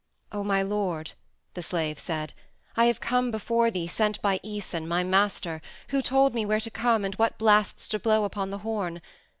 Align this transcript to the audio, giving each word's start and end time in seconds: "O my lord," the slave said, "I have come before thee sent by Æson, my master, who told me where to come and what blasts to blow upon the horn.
"O 0.31 0.43
my 0.43 0.63
lord," 0.63 1.13
the 1.53 1.61
slave 1.61 1.99
said, 1.99 2.33
"I 2.75 2.85
have 2.85 2.99
come 2.99 3.29
before 3.29 3.69
thee 3.69 3.85
sent 3.85 4.19
by 4.19 4.39
Æson, 4.39 4.87
my 4.87 5.03
master, 5.03 5.61
who 5.89 6.01
told 6.01 6.33
me 6.33 6.43
where 6.43 6.59
to 6.59 6.71
come 6.71 7.05
and 7.05 7.13
what 7.17 7.37
blasts 7.37 7.87
to 7.89 7.99
blow 7.99 8.23
upon 8.23 8.49
the 8.49 8.57
horn. 8.65 9.01